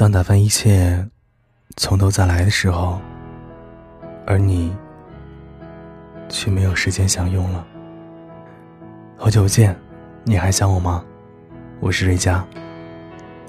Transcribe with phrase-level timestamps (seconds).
[0.00, 1.06] 当打翻一切，
[1.76, 2.98] 从头再来的时候，
[4.26, 4.74] 而你
[6.26, 7.62] 却没有时间享用了。
[9.18, 9.78] 好久不见，
[10.24, 11.04] 你还想我吗？
[11.80, 12.42] 我是瑞佳，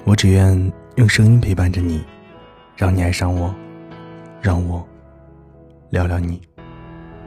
[0.04, 2.04] 我只愿用声音陪伴着你，
[2.76, 3.54] 让你爱上我，
[4.42, 4.86] 让我
[5.88, 6.38] 聊聊你。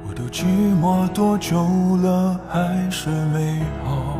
[0.07, 0.45] 我都寂
[0.79, 1.65] 寞多久
[1.97, 4.19] 了，还是没好。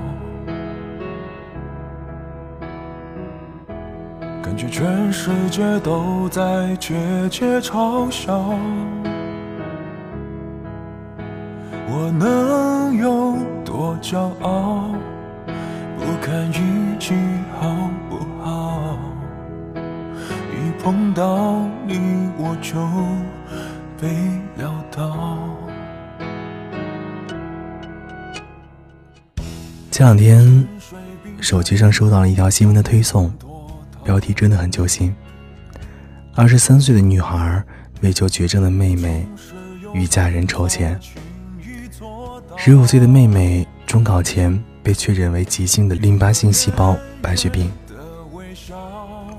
[4.46, 6.94] 感觉全世界都在窃
[7.32, 8.38] 窃嘲笑，
[11.90, 14.92] 我能有多骄傲？
[15.98, 17.16] 不看运气
[17.60, 19.00] 好不好？
[20.54, 22.76] 一碰到你我就
[24.00, 24.08] 被
[24.58, 25.18] 撂倒。
[29.90, 30.68] 前两天，
[31.42, 33.34] 手机上收到了一条新闻的推送。
[34.06, 35.14] 标题真的很揪心。
[36.36, 37.62] 二十三岁的女孩
[38.02, 39.28] 为救绝症的妹妹，
[39.94, 40.98] 与家人筹钱。
[42.56, 47.72] 十五岁的妹妹中考前被确诊为急性的淋巴性细胞白血病。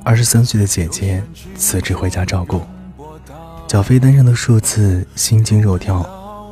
[0.05, 1.23] 二十三岁的姐姐
[1.57, 2.63] 辞职回家照顾，
[3.69, 6.05] 缴费单上的数字心惊肉跳。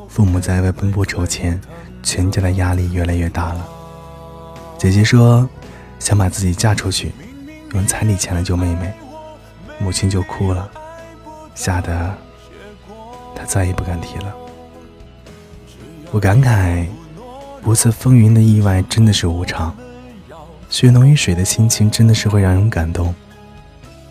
[0.08, 1.60] 父母在外奔波筹钱，
[2.00, 3.68] 全家的压力越来越大了。
[4.78, 5.48] 姐姐说，
[5.98, 7.10] 想把自己嫁出去。
[7.74, 8.92] 用彩礼钱来救妹妹，
[9.78, 10.70] 母亲就哭了，
[11.56, 12.14] 吓得
[13.34, 14.32] 她再也不敢提了。
[16.12, 16.86] 我感慨，
[17.60, 19.76] 不测风云的意外真的是无常，
[20.70, 23.12] 血浓于水的亲情真的是会让人感动。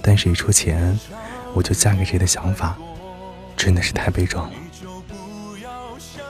[0.02, 1.00] 但谁出钱，
[1.54, 2.76] 我就嫁给谁的想法，
[3.56, 4.54] 真的是太悲壮了。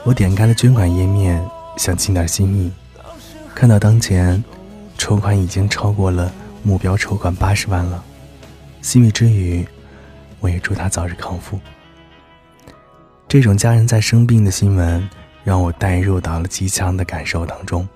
[0.04, 1.44] 我点开了捐款页面，
[1.76, 2.70] 想尽点心意，
[3.56, 4.44] 看到当前
[4.96, 6.32] 筹款已经超过了。
[6.64, 8.02] 目标筹款八十万了，
[8.80, 9.64] 欣慰之余，
[10.40, 11.60] 我也祝他早日康复。
[13.28, 15.06] 这种家人在生病的新闻，
[15.44, 17.86] 让我带入到了极强的感受当中。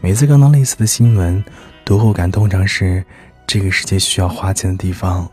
[0.00, 1.44] 每次看到类似的新闻，
[1.84, 3.04] 读后感通常是
[3.46, 5.28] 这个世界需要花钱的地方，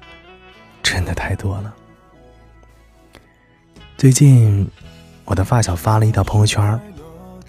[0.84, 1.74] 真的太多了。
[3.96, 4.70] 最近，
[5.24, 6.78] 我的发小发了一条朋友圈：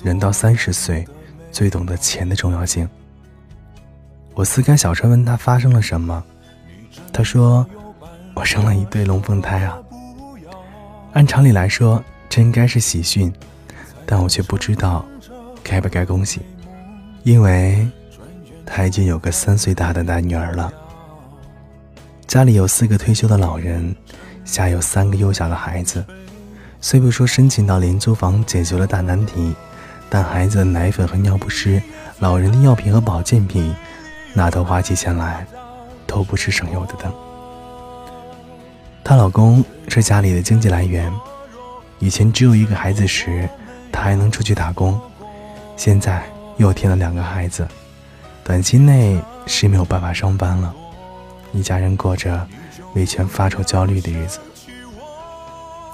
[0.03, 1.05] 人到三十岁，
[1.51, 2.89] 最懂得钱的重要性。
[4.39, 6.23] 我撕开小车问他发生了什么，
[7.13, 7.67] 他说
[8.35, 9.77] ：“我生了一对龙凤胎啊。”
[11.13, 13.33] 按常理来说，这应该是喜讯，
[14.07, 15.05] 但我却不知道
[15.65, 16.41] 该不该恭喜，
[17.25, 17.85] 因为
[18.65, 20.73] 他已经有个三岁大的大女儿了。
[22.29, 23.93] 家里有四个退休的老人，
[24.45, 26.05] 下有三个幼小的孩子。
[26.81, 29.53] 虽不说申请到廉租房解决了大难题，
[30.09, 31.83] 但孩子的奶粉和尿不湿，
[32.21, 33.75] 老人的药品和保健品。
[34.39, 35.45] 哪都花起钱来，
[36.07, 37.13] 都不是省油的灯。
[39.03, 41.13] 她老公是家里的经济来源，
[41.99, 43.49] 以前只有一个孩子时，
[43.91, 44.99] 她还能出去打工，
[45.77, 46.23] 现在
[46.57, 47.67] 又添了两个孩子，
[48.45, 50.73] 短期内是没有办法上班了。
[51.53, 52.47] 一家人过着
[52.95, 54.39] 为钱发愁焦虑的日子。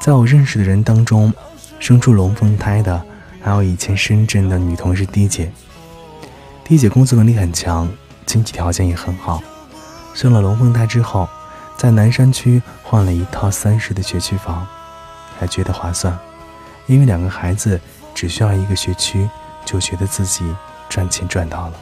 [0.03, 1.33] 在我认识的人当中，
[1.79, 3.03] 生出龙凤胎的
[3.41, 5.51] 还有以前深圳的女同事 D 姐。
[6.63, 7.89] D 姐工作能力很强。
[8.27, 9.43] 经济条件也很好，
[10.15, 11.29] 生了龙凤胎之后，
[11.77, 14.67] 在南山区换了一套三室的学区房，
[15.39, 16.19] 还觉得划算，
[16.87, 17.81] 因为两个孩子
[18.15, 19.29] 只需要一个学区，
[19.65, 20.45] 就觉得自己
[20.89, 21.75] 赚钱赚到了。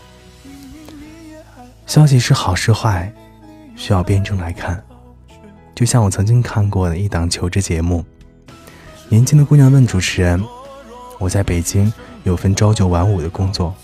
[1.87, 3.13] 消息是好是坏，
[3.77, 4.83] 需要辩证来看。
[5.75, 8.05] 就像我曾经看过的一档求职节目，
[9.09, 10.43] 年轻的姑娘问主持人
[11.19, 11.93] ：“我在北京
[12.25, 13.75] 有份朝九晚五的工作，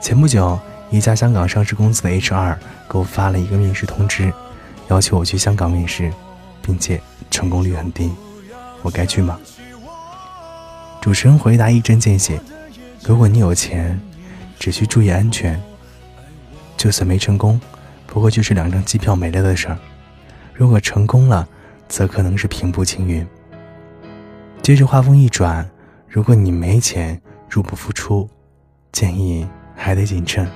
[0.00, 0.58] 前不久。”
[0.90, 2.56] 一家香港上市公司的 HR
[2.88, 4.32] 给我发了一个面试通知，
[4.88, 6.12] 要求我去香港面试，
[6.62, 8.10] 并且成功率很低，
[8.82, 9.38] 我该去吗？
[11.00, 12.40] 主持人回答一针见血：
[13.04, 14.00] 如果你有钱，
[14.58, 15.60] 只需注意安全，
[16.76, 17.60] 就算没成功，
[18.06, 19.76] 不过就是两张机票没了的事儿；
[20.54, 21.46] 如果成功了，
[21.88, 23.26] 则可能是平步青云。
[24.62, 25.68] 接着话锋一转：
[26.08, 28.28] 如果你没钱，入不敷出，
[28.92, 29.46] 建议
[29.76, 30.48] 还得谨慎。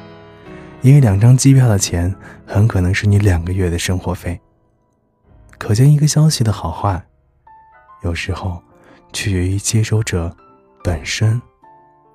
[0.82, 2.14] 因为两张机票的钱
[2.46, 4.40] 很可能是你两个月的生活费。
[5.58, 7.02] 可见一个消息的好坏，
[8.02, 8.62] 有时候
[9.12, 10.34] 取决于接收者
[10.82, 11.40] 本身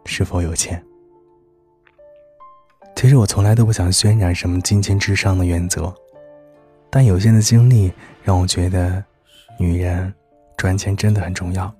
[0.05, 0.83] 是否有钱。
[2.95, 5.93] 其实我从来都不想渲染什么金钱至上的原则，
[6.89, 9.03] 但有限的经历让我觉得，
[9.59, 10.11] 女人
[10.57, 11.71] 赚钱真的很重要。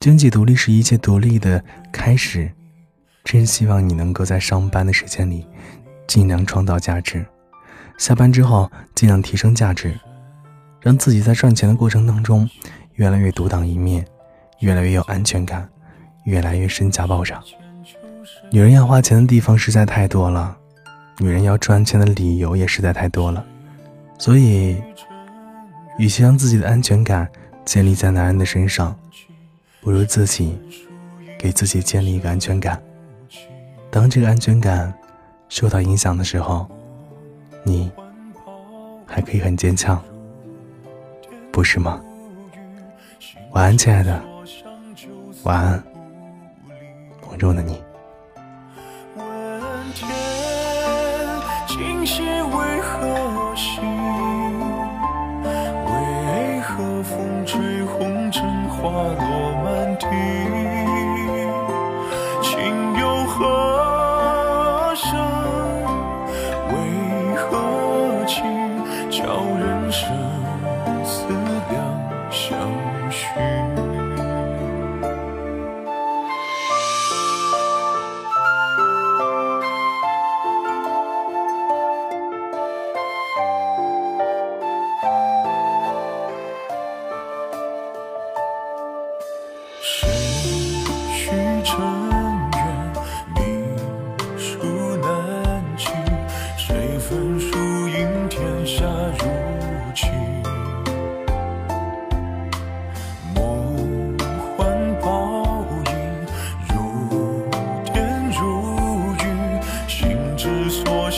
[0.00, 1.62] 经济独立是一切独立的
[1.92, 2.50] 开始。
[3.26, 5.44] 真希望你能够在上班的时间里，
[6.06, 7.26] 尽量创造价值，
[7.98, 9.98] 下班之后尽量提升价值，
[10.80, 12.48] 让自己在赚钱的过程当中
[12.94, 14.06] 越来越独当一面，
[14.60, 15.68] 越来越有安全感，
[16.24, 17.42] 越来越身价暴涨。
[18.52, 20.56] 女人要花钱的地方实在太多了，
[21.18, 23.44] 女人要赚钱的理由也实在太多了，
[24.20, 24.76] 所以，
[25.98, 27.28] 与其让自己的安全感
[27.64, 28.96] 建立在男人的身上，
[29.80, 30.56] 不如自己
[31.36, 32.80] 给自己建立一个安全感。
[33.96, 34.92] 当这个安全感
[35.48, 36.68] 受到影响的时候，
[37.64, 37.90] 你
[39.06, 39.98] 还可以很坚强，
[41.50, 41.98] 不是吗？
[43.52, 44.22] 晚安，亲爱的，
[45.44, 45.82] 晚安，
[47.26, 47.82] 梦中的你。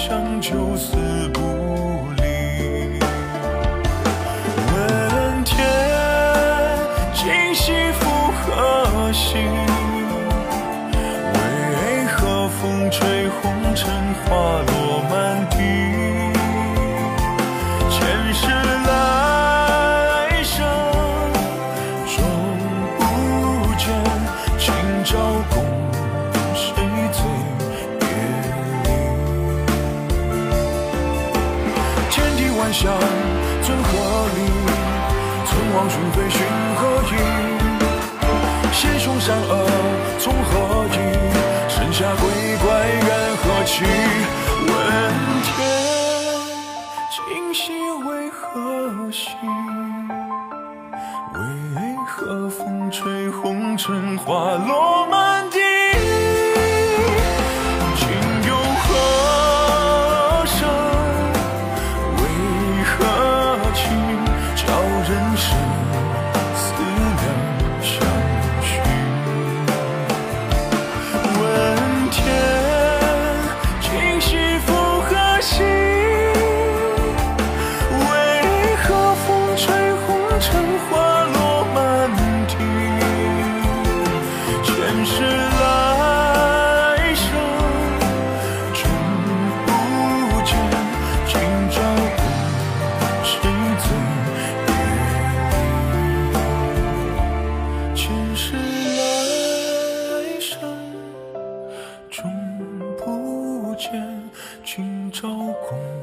[0.09, 0.97] 生就死
[1.35, 1.88] 不
[33.69, 33.93] 存何
[34.29, 34.41] 理？
[35.45, 36.41] 存亡寻非寻
[36.75, 37.13] 何意？
[38.73, 39.53] 先凶善恶
[40.19, 40.97] 从何意？
[41.69, 42.23] 剩下鬼
[42.65, 43.85] 怪缘何起？
[44.65, 44.73] 问
[45.45, 45.53] 天，
[47.11, 47.21] 今
[47.53, 47.61] 夕
[48.07, 48.41] 为何
[49.13, 49.37] 夕？
[51.35, 51.39] 为
[52.07, 55.28] 何风吹红尘花落满
[102.21, 102.29] 终
[102.97, 103.93] 不见
[104.65, 105.98] 今朝共